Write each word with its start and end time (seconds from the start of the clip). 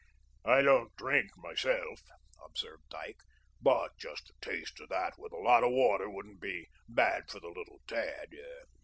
"I 0.45 0.63
don't 0.63 0.95
drink 0.95 1.29
myself," 1.37 2.01
observed 2.43 2.89
Dyke, 2.89 3.21
"but 3.61 3.95
just 3.99 4.31
a 4.31 4.33
taste 4.41 4.79
of 4.79 4.89
that 4.89 5.13
with 5.19 5.31
a 5.31 5.37
lot 5.37 5.63
of 5.63 5.69
water 5.69 6.09
wouldn't 6.09 6.39
be 6.41 6.69
bad 6.89 7.29
for 7.29 7.39
the 7.39 7.49
little 7.49 7.81
tad. 7.85 8.31